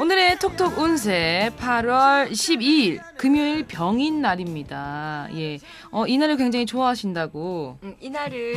오늘의 0.00 0.38
톡톡 0.38 0.78
운세 0.78 1.50
8월 1.58 2.30
12일 2.30 3.09
금요일 3.20 3.66
병인 3.66 4.22
날입니다. 4.22 5.28
예. 5.34 5.58
어, 5.90 6.06
이 6.06 6.16
날을 6.16 6.38
굉장히 6.38 6.64
좋아하신다고. 6.64 7.76
음, 7.82 7.94
이날을 8.00 8.54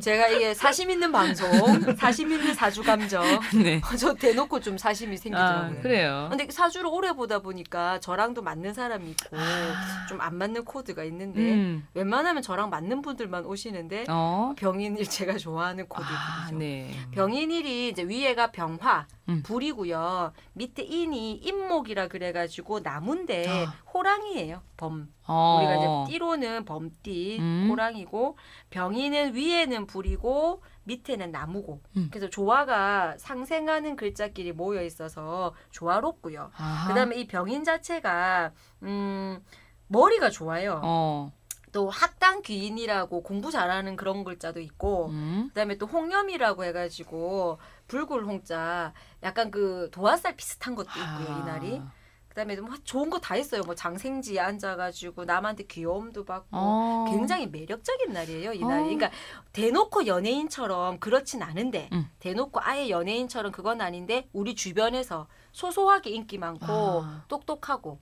제가 0.00 0.28
이게 0.28 0.54
사심 0.54 0.90
있는 0.90 1.10
방송, 1.10 1.50
사심 1.98 2.30
있는 2.30 2.54
사주 2.54 2.84
감정. 2.84 3.24
네. 3.60 3.80
저 3.98 4.14
대놓고 4.14 4.60
좀 4.60 4.78
사심이 4.78 5.14
아, 5.14 5.16
생기더라고요. 5.16 5.80
그래요. 5.80 6.26
근데 6.30 6.46
사주를 6.48 6.86
오래 6.86 7.12
보다 7.14 7.40
보니까 7.40 7.98
저랑도 7.98 8.42
맞는 8.42 8.74
사람이 8.74 9.10
있고 9.10 9.36
아. 9.36 10.06
좀안 10.08 10.36
맞는 10.36 10.64
코드가 10.64 11.02
있는데 11.02 11.40
음. 11.40 11.84
웬만하면 11.94 12.44
저랑 12.44 12.70
맞는 12.70 13.02
분들만 13.02 13.44
오시는데 13.44 14.04
어. 14.08 14.54
병인일 14.56 15.10
제가 15.10 15.36
좋아하는 15.36 15.88
코드거든요. 15.88 16.16
아, 16.16 16.50
네. 16.52 16.94
병인일이 17.10 17.88
이제 17.88 18.04
위에가 18.04 18.52
병화 18.52 19.08
음. 19.30 19.42
불이고요. 19.42 20.32
밑에 20.52 20.84
인이 20.84 21.40
인목이라 21.42 22.06
그래가지고 22.06 22.80
나무인데 22.80 23.63
아. 23.66 23.74
호랑이에요. 23.92 24.62
범. 24.76 25.08
어. 25.26 25.58
우리가 25.58 25.76
이제 25.76 26.12
띠로는 26.12 26.64
범띠 26.64 27.38
음. 27.40 27.68
호랑이고 27.70 28.36
병이는 28.70 29.34
위에는 29.34 29.86
불이고 29.86 30.62
밑에는 30.84 31.30
나무고 31.30 31.80
음. 31.96 32.08
그래서 32.10 32.28
조화가 32.28 33.16
상생하는 33.18 33.96
글자끼리 33.96 34.52
모여 34.52 34.82
있어서 34.82 35.54
조화롭고요. 35.70 36.50
아하. 36.56 36.88
그다음에 36.88 37.16
이 37.16 37.26
병인 37.26 37.64
자체가 37.64 38.52
음 38.82 39.42
머리가 39.88 40.30
좋아요. 40.30 40.80
어. 40.82 41.32
또 41.74 41.90
학당 41.90 42.40
귀인이라고 42.42 43.24
공부 43.24 43.50
잘하는 43.50 43.96
그런 43.96 44.22
글자도 44.22 44.60
있고 44.60 45.08
음. 45.08 45.48
그다음에 45.48 45.76
또 45.76 45.86
홍염이라고 45.86 46.62
해가지고 46.64 47.58
불굴 47.88 48.24
홍자 48.24 48.92
약간 49.24 49.50
그 49.50 49.88
도화살 49.90 50.36
비슷한 50.36 50.76
것도 50.76 50.88
있고요 50.90 51.36
이 51.36 51.44
날이 51.44 51.80
아. 51.82 51.92
그다음에 52.34 52.56
뭐 52.56 52.74
좋은 52.82 53.08
거 53.10 53.18
다 53.20 53.36
있어요 53.36 53.62
뭐 53.62 53.74
장생지에 53.74 54.40
앉아가지고 54.40 55.24
남한테 55.24 55.64
귀여움도 55.64 56.24
받고 56.24 56.48
어. 56.50 57.06
굉장히 57.08 57.46
매력적인 57.46 58.12
날이에요 58.12 58.52
이 58.52 58.62
어. 58.62 58.68
날이 58.68 58.82
그러니까 58.96 59.10
대놓고 59.52 60.06
연예인처럼 60.06 60.98
그렇진 60.98 61.42
않은데 61.42 61.88
음. 61.92 62.06
대놓고 62.18 62.60
아예 62.62 62.90
연예인처럼 62.90 63.52
그건 63.52 63.80
아닌데 63.80 64.28
우리 64.32 64.54
주변에서 64.54 65.28
소소하게 65.52 66.10
인기 66.10 66.36
많고 66.38 66.66
아. 66.68 67.24
똑똑하고 67.28 68.00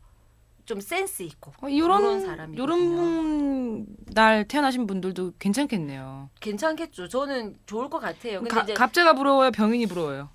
좀 0.65 0.81
센스 0.81 1.23
있고 1.25 1.53
어, 1.61 1.69
요런 1.71 2.23
사람이거든요. 2.23 2.59
요런 2.63 3.87
날 4.15 4.47
태어나신 4.49 4.87
분들도 4.87 5.33
괜찮겠네요. 5.39 6.31
괜찮겠죠 6.41 7.09
저는 7.09 7.59
좋을 7.67 7.91
것 7.91 7.99
같아요 8.01 8.41
근데 8.43 8.75
가, 8.75 8.87
갑자가 8.87 9.13
부러워요, 9.13 9.51
병인이 9.51 9.87
부러워요. 9.87 10.31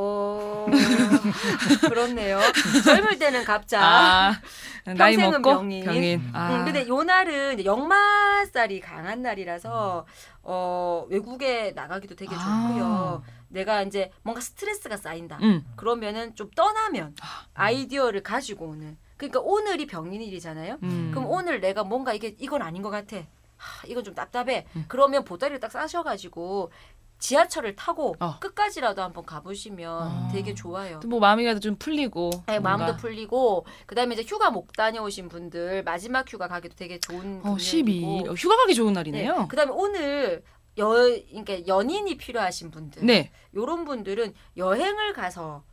어 0.00 0.66
그렇네요. 1.88 2.38
젊을 2.84 3.18
때는 3.18 3.44
갑자. 3.44 3.80
아, 3.82 4.40
나이 4.84 5.16
평생은 5.16 5.42
먹고 5.42 5.58
병인. 5.58 6.30
아. 6.32 6.54
음, 6.54 6.64
근데 6.64 6.86
요 6.86 7.02
날은 7.02 7.64
역마살이 7.64 8.80
강한 8.80 9.22
날이라서 9.22 10.06
어 10.42 11.06
외국에 11.10 11.72
나가기도 11.72 12.14
되게 12.14 12.32
아. 12.38 12.68
좋고요. 12.68 13.24
내가 13.48 13.82
이제 13.82 14.12
뭔가 14.22 14.40
스트레스가 14.40 14.96
쌓인다. 14.96 15.38
음. 15.42 15.64
그러면은 15.74 16.34
좀 16.36 16.48
떠나면 16.54 17.16
아이디어를 17.54 18.22
가지고 18.22 18.66
오는. 18.66 18.96
그러니까 19.16 19.40
오늘이 19.40 19.86
병인일이잖아요. 19.86 20.78
음. 20.84 21.10
그럼 21.12 21.26
오늘 21.28 21.60
내가 21.60 21.82
뭔가 21.82 22.12
이게 22.12 22.36
이건 22.38 22.62
아닌 22.62 22.82
것 22.82 22.90
같아. 22.90 23.16
하, 23.56 23.86
이건 23.88 24.04
좀 24.04 24.14
답답해. 24.14 24.66
음. 24.76 24.84
그러면 24.86 25.24
보따리를 25.24 25.58
딱 25.58 25.72
싸셔가지고 25.72 26.70
지하철을 27.18 27.76
타고 27.76 28.16
어. 28.20 28.38
끝까지라도 28.38 29.02
한번 29.02 29.24
가보시면 29.26 30.02
어. 30.02 30.28
되게 30.32 30.54
좋아요. 30.54 31.00
또뭐 31.00 31.18
마음이라도 31.20 31.60
좀 31.60 31.76
풀리고 31.76 32.30
네, 32.46 32.58
뭔가. 32.58 32.76
마음도 32.78 32.96
풀리고 32.96 33.66
그다음에 33.86 34.14
이제 34.14 34.22
휴가 34.26 34.50
못 34.50 34.68
다녀오신 34.76 35.28
분들 35.28 35.82
마지막 35.84 36.30
휴가 36.32 36.48
가기도 36.48 36.76
되게 36.76 36.98
좋은 37.00 37.40
어, 37.44 37.56
금요일이고. 37.56 38.24
12일. 38.24 38.28
어, 38.30 38.34
휴가 38.34 38.56
가기 38.56 38.74
좋은 38.74 38.92
날이네요. 38.92 39.36
네. 39.38 39.48
그다음에 39.48 39.72
오늘 39.74 40.42
여 40.78 40.88
그러니까 40.88 41.66
연인이 41.66 42.16
필요하신 42.16 42.70
분들 42.70 43.04
네. 43.04 43.32
요런 43.54 43.84
분들은 43.84 44.32
여행을 44.56 45.12
가서 45.12 45.64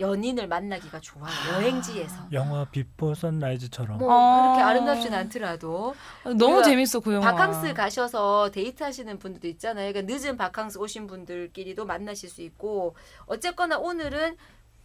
연인을 0.00 0.48
만나기가 0.48 1.00
좋아요. 1.00 1.32
여행지에서. 1.54 2.28
영화 2.32 2.64
Before 2.64 3.14
Sunrise처럼 3.14 3.98
뭐 3.98 4.10
아. 4.12 4.42
그렇게 4.54 4.62
아름답진 4.62 5.12
않더라도 5.14 5.94
어, 6.24 6.34
너무 6.34 6.62
재밌어 6.62 7.00
그 7.00 7.12
영화. 7.14 7.32
바캉스 7.32 7.74
가셔서 7.74 8.50
데이트하시는 8.50 9.18
분들도 9.18 9.46
있잖아요. 9.48 9.92
그러니까 9.92 10.12
늦은 10.12 10.36
바캉스 10.36 10.78
오신 10.78 11.06
분들끼리도 11.06 11.84
만나실 11.84 12.28
수 12.28 12.42
있고 12.42 12.96
어쨌거나 13.26 13.78
오늘은 13.78 14.36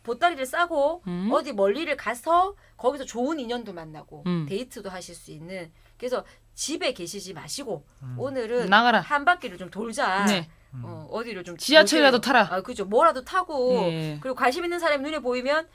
보따리를 0.03 0.45
싸고 0.45 1.03
음? 1.07 1.29
어디 1.33 1.51
멀리를 1.51 1.95
가서 1.97 2.55
거기서 2.77 3.03
좋은 3.05 3.39
인연도 3.39 3.73
만나고 3.73 4.23
음. 4.25 4.45
데이트도 4.47 4.89
하실 4.89 5.15
수 5.15 5.31
있는 5.31 5.71
그래서 5.97 6.23
집에 6.53 6.93
계시지 6.93 7.33
마시고 7.33 7.85
음. 8.03 8.15
오늘은 8.17 8.69
나가라. 8.69 9.01
한 9.01 9.25
바퀴를 9.25 9.57
좀 9.57 9.69
돌자. 9.69 10.25
네. 10.25 10.49
음. 10.73 10.81
어, 10.85 11.07
어디를 11.11 11.43
좀 11.43 11.57
지하철이라도. 11.57 12.21
타라. 12.21 12.47
아 12.51 12.61
그죠. 12.61 12.85
뭐라도 12.85 13.23
타고 13.23 13.77
예. 13.89 14.17
그리고 14.21 14.35
관심 14.35 14.63
있는 14.63 14.79
사람이 14.79 15.03
눈에 15.03 15.19
보이면 15.19 15.67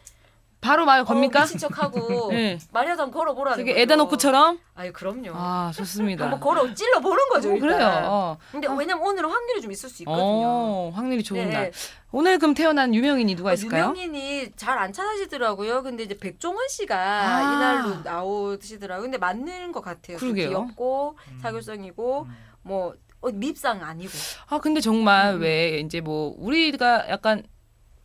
바로 0.63 0.87
말 0.87 1.05
겁니까? 1.05 1.41
어, 1.41 1.43
미친 1.43 1.59
척하고 1.59 2.31
네. 2.31 2.57
한번 2.73 3.11
걸어보라는 3.11 3.59
되게 3.59 3.73
거죠. 3.73 3.83
에다 3.83 3.97
놓고처럼? 3.97 4.61
아유 4.77 4.93
그럼요. 4.93 5.33
아, 5.35 5.73
좋습니다. 5.75 6.25
한번 6.25 6.39
걸어 6.39 6.73
찔러 6.73 7.01
보는 7.01 7.29
거죠. 7.31 7.51
어, 7.51 7.53
일단. 7.55 7.69
그래요. 7.69 8.01
어. 8.05 8.39
근데 8.53 8.69
왜냐면 8.69 9.01
오늘은 9.05 9.29
확률이 9.29 9.61
좀 9.61 9.73
있을 9.73 9.89
수 9.91 10.03
있거든요. 10.05 10.25
어, 10.25 10.93
확률이 10.95 11.25
좋은 11.25 11.47
네. 11.49 11.53
날. 11.53 11.73
오늘 12.13 12.39
그럼 12.39 12.55
태어난 12.55 12.95
유명인이 12.95 13.35
누가 13.35 13.53
있을까요? 13.53 13.87
유명인이 13.87 14.53
잘 14.55 14.79
안 14.79 14.93
찾아지더라고요. 14.93 15.83
근데 15.83 16.05
이제 16.05 16.17
백종원 16.17 16.69
씨가 16.69 16.97
아. 16.97 17.41
이날로 17.43 17.97
나오시더라고요. 18.05 19.03
근데 19.03 19.19
맞는 19.19 19.73
것 19.73 19.81
같아요. 19.83 20.17
좀 20.19 20.29
그러게요. 20.33 20.49
귀엽고 20.49 21.17
음. 21.33 21.39
사교성이고 21.43 22.23
음. 22.23 22.37
뭐 22.63 22.95
어, 23.21 23.31
밉상 23.33 23.83
아니고. 23.83 24.13
아, 24.49 24.59
근데 24.61 24.81
정말 24.81 25.35
음. 25.35 25.41
왜 25.41 25.79
이제 25.81 26.01
뭐 26.01 26.35
우리가 26.39 27.09
약간 27.09 27.43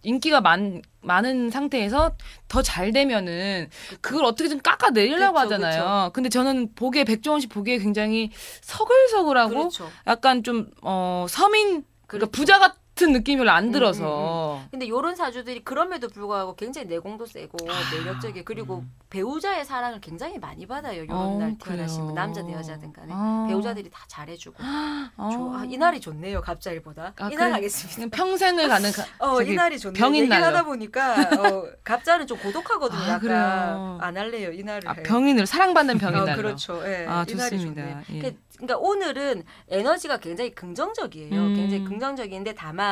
인기가 0.07 0.39
많, 0.41 0.81
많은 1.01 1.49
상태에서 1.49 2.15
더 2.47 2.61
잘 2.61 2.91
되면은 2.91 3.69
그걸 4.01 4.25
어떻게든 4.25 4.61
깎아 4.61 4.91
내리려고 4.91 5.33
그쵸, 5.35 5.55
하잖아요. 5.55 6.11
근데 6.13 6.29
저는 6.29 6.73
보기에 6.75 7.03
백종원 7.03 7.41
씨 7.41 7.47
보기에 7.47 7.77
굉장히 7.77 8.31
서글서글하고 8.61 9.49
그렇죠. 9.49 9.89
약간 10.07 10.43
좀 10.43 10.69
어, 10.81 11.25
서민 11.29 11.83
그러니까 12.07 12.27
그렇죠. 12.27 12.31
부자 12.31 12.59
같은 12.59 12.79
느낌이 13.05 13.37
별로 13.37 13.51
안 13.51 13.65
음, 13.65 13.71
들어서 13.71 14.61
근데 14.71 14.87
요런 14.87 15.15
사주들이 15.15 15.63
그럼에도 15.63 16.07
불구하고 16.09 16.55
굉장히 16.55 16.87
내공도 16.87 17.25
세고 17.25 17.57
아, 17.69 17.73
매력적이고 17.95 18.45
그리고 18.45 18.77
음. 18.79 18.91
배우자의 19.09 19.63
사랑을 19.65 20.01
굉장히 20.01 20.37
많이 20.37 20.65
받아요. 20.65 21.01
요런 21.03 21.15
어, 21.17 21.37
날 21.37 21.55
태어나신 21.57 22.13
남자든 22.13 22.51
여자든 22.51 22.91
간에 22.93 23.13
아. 23.13 23.45
배우자들이 23.47 23.89
다 23.89 24.03
잘해주고 24.07 24.55
아. 24.59 25.29
좋아. 25.31 25.59
아, 25.61 25.65
이날이 25.65 26.01
좋네요. 26.01 26.41
갑자일보다 26.41 27.13
아, 27.17 27.27
이날 27.29 27.45
그래. 27.47 27.51
하겠습니다. 27.51 28.15
평생을 28.17 28.67
가는 28.69 28.91
가, 28.91 29.03
어, 29.19 29.37
저기 29.37 29.53
이날이 29.53 29.79
좋네요. 29.79 29.99
병인 30.01 30.27
날로. 30.29 30.45
하다 30.45 30.65
보니까 30.65 31.13
어, 31.21 31.63
갑자는 31.83 32.27
좀 32.27 32.37
고독하거든요. 32.39 32.99
아, 32.99 33.19
그래요. 33.19 33.97
안 34.01 34.17
할래요. 34.17 34.51
이 34.51 34.63
날을. 34.63 34.87
아, 34.89 34.93
해요. 34.93 35.03
병인으로 35.05 35.45
사랑받는 35.45 35.97
병인 35.97 36.19
어, 36.21 36.25
날로. 36.25 36.37
그렇죠. 36.37 36.81
예. 36.85 37.05
아, 37.07 37.23
좋습니다. 37.25 37.57
좋네요. 37.81 38.01
예. 38.13 38.19
그- 38.19 38.47
그러니까 38.57 38.77
오늘은 38.79 39.43
에너지가 39.69 40.17
굉장히 40.17 40.49
긍정적이에요. 40.55 41.31
음. 41.39 41.55
굉장히 41.55 41.83
긍정적인데 41.83 42.55
다만 42.55 42.86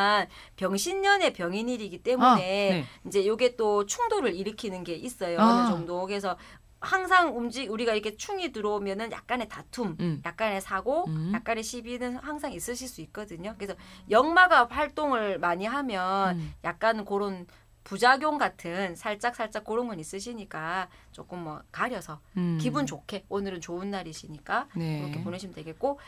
병신년의 0.56 1.33
병인일이기 1.33 1.97
아, 2.01 2.03
때문에 2.03 2.41
네. 2.41 2.85
이제 3.06 3.25
요게 3.25 3.56
또 3.56 3.85
충돌을 3.85 4.35
일으키는 4.35 4.83
게 4.83 4.94
있어요. 4.94 5.39
아. 5.39 5.45
어느 5.45 5.67
정도. 5.67 6.06
그래서 6.06 6.38
항상 6.79 7.35
움직 7.35 7.72
우리가 7.72 7.94
이렇게 7.94 8.16
충이 8.16 8.51
들어오면은 8.51 9.11
약간의 9.11 9.50
다툼, 9.50 9.97
음. 10.00 10.22
약간의 10.23 10.61
사고, 10.61 11.06
음. 11.07 11.31
약간의 11.33 11.63
시비는 11.63 12.18
항상 12.18 12.53
있으실 12.53 12.88
수 12.88 13.01
있거든요. 13.01 13.56
그래서 13.57 13.74
역마가 14.09 14.68
활동을 14.68 15.39
많이 15.39 15.65
하면 15.65 16.38
음. 16.38 16.53
약간 16.63 17.03
그런 17.03 17.47
부작용 17.83 18.39
같은 18.39 18.95
살짝 18.95 19.36
살짝 19.36 19.63
그런 19.63 19.88
건 19.88 20.00
있으시니까 20.00 20.89
조금 21.12 21.44
뭐 21.44 21.62
가려서 21.71 22.19
음. 22.36 22.57
기분 22.59 22.86
좋게 22.86 23.25
오늘은 23.30 23.62
좋은 23.62 23.92
날이시니까 23.92 24.68
네. 24.75 25.01
그렇게 25.01 25.24
보내시면 25.24 25.53
되겠고 25.53 26.00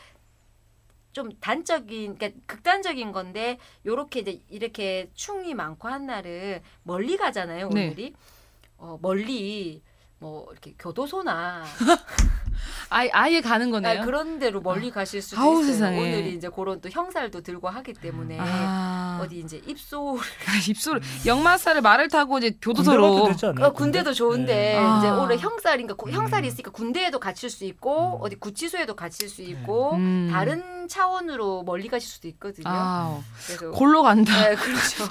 좀 1.18 1.32
단적인 1.40 2.16
그러니까 2.16 2.40
극단적인 2.46 3.10
건데 3.10 3.58
요렇게 3.84 4.20
이제 4.20 4.40
이렇게 4.48 5.10
충이 5.14 5.52
많고 5.52 5.88
한 5.88 6.06
날은 6.06 6.60
멀리 6.84 7.16
가잖아요 7.16 7.70
네. 7.70 7.86
오늘이 7.88 8.14
어 8.76 9.00
멀리 9.02 9.82
뭐 10.20 10.46
이렇게 10.52 10.74
교도소나 10.78 11.64
아예, 12.90 13.10
아예 13.12 13.40
가는 13.40 13.70
거네요. 13.70 14.02
아, 14.02 14.04
그런 14.04 14.38
데로 14.38 14.60
멀리 14.60 14.90
가실 14.90 15.22
수도 15.22 15.40
아우, 15.40 15.60
있어요. 15.60 15.72
세상에. 15.72 15.98
오늘이 15.98 16.34
이제 16.34 16.48
그런 16.48 16.80
또 16.80 16.88
형살도 16.88 17.42
들고 17.42 17.68
하기 17.68 17.92
때문에 17.94 18.38
아. 18.40 18.97
어디 19.20 19.40
이제 19.40 19.60
입소 19.66 20.18
입술 20.68 21.00
역마살을 21.26 21.80
말을 21.80 22.08
타고 22.08 22.38
이제 22.38 22.56
교도소로 22.60 23.14
가도 23.14 23.28
되지 23.28 23.46
않나요? 23.46 23.66
어, 23.66 23.72
군대도 23.72 24.12
좋은데 24.12 24.54
네. 24.54 24.76
아. 24.78 24.98
이제 24.98 25.08
올해 25.10 25.36
형살인가 25.36 25.94
고- 25.94 26.10
형살이 26.10 26.46
음. 26.46 26.48
있으니까 26.48 26.70
군대에도 26.70 27.18
갇힐 27.18 27.50
수 27.50 27.64
있고 27.64 28.16
음. 28.16 28.22
어디 28.22 28.36
구치소에도 28.36 28.94
갇힐 28.96 29.28
수 29.28 29.42
있고 29.42 29.92
음. 29.94 30.28
다른 30.32 30.86
차원으로 30.88 31.64
멀리 31.64 31.88
가실 31.88 32.08
수도 32.08 32.28
있거든요. 32.28 32.64
아, 32.66 33.20
그래서 33.46 33.70
골로 33.72 34.02
간다. 34.02 34.32
네, 34.48 34.54
그렇죠. 34.54 35.04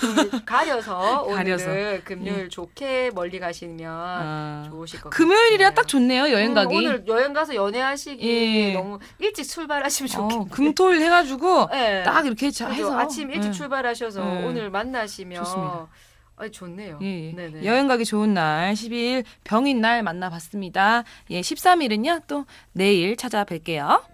좀 0.00 0.40
가려서 0.46 1.24
가려서. 1.28 1.66
오늘은 1.70 2.00
금요일 2.04 2.48
좋게 2.48 3.10
멀리 3.14 3.38
가시면 3.38 3.90
아. 3.92 4.64
좋으실 4.70 5.00
것 5.00 5.10
같아요. 5.10 5.16
금요일이라 5.28 5.74
딱 5.74 5.86
좋네요. 5.86 6.30
여행 6.32 6.54
가기. 6.54 6.74
음, 6.74 6.78
오늘 6.78 7.04
여행 7.06 7.32
가서 7.34 7.54
연애하시기 7.54 8.26
예. 8.26 8.72
너무 8.74 8.98
일찍 9.18 9.44
출발하시면 9.44 10.08
어, 10.12 10.28
좋겠네요. 10.28 10.48
금토일 10.50 11.00
해가지고 11.02 11.68
네. 11.70 12.02
딱 12.04 12.24
이렇게 12.26 12.50
자- 12.50 12.68
그죠? 12.68 12.84
해서 12.86 12.98
아침 12.98 13.31
일찍 13.32 13.48
예. 13.48 13.52
출발하셔서 13.52 14.24
네. 14.24 14.44
오늘 14.44 14.70
만나시면 14.70 15.42
좋습니다. 15.44 15.88
아, 16.36 16.48
좋네요. 16.48 16.98
예, 17.02 17.32
예. 17.36 17.64
여행 17.64 17.86
가기 17.86 18.04
좋은 18.04 18.34
날 18.34 18.72
12일 18.74 19.24
병인 19.44 19.80
날 19.80 20.02
만나봤습니다. 20.02 21.04
예, 21.30 21.40
13일은요 21.40 22.22
또 22.26 22.46
내일 22.72 23.16
찾아뵐게요. 23.16 24.11